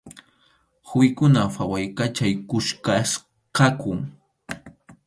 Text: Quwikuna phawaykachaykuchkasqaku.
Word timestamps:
Quwikuna 0.87 1.41
phawaykachaykuchkasqaku. 1.55 3.91